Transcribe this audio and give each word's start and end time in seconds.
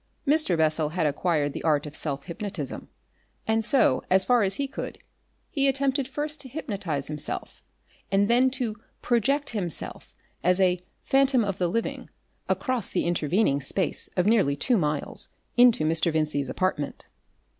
Mr. 0.27 0.57
Bessel 0.57 0.89
had 0.89 1.05
acquired 1.05 1.53
the 1.53 1.61
art 1.63 1.85
of 1.85 1.95
self 1.95 2.25
hypnotism, 2.25 2.89
and, 3.47 3.63
so 3.63 4.03
far 4.25 4.41
as 4.41 4.55
he 4.55 4.67
could, 4.67 4.97
he 5.51 5.67
attempted 5.67 6.07
first 6.07 6.41
to 6.41 6.49
hypnotise 6.49 7.05
himself 7.07 7.61
and 8.11 8.27
then 8.27 8.49
to 8.49 8.75
project 9.03 9.51
himself 9.51 10.15
as 10.43 10.59
a 10.59 10.83
"phantom 11.03 11.45
of 11.45 11.59
the 11.59 11.67
living" 11.67 12.09
across 12.49 12.89
the 12.89 13.05
intervening 13.05 13.61
space 13.61 14.09
of 14.17 14.25
nearly 14.25 14.55
two 14.55 14.75
miles 14.79 15.29
into 15.55 15.85
Mr. 15.85 16.11
Vincey's 16.11 16.49
apartment. 16.49 17.05